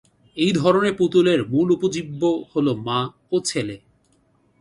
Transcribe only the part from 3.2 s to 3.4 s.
ও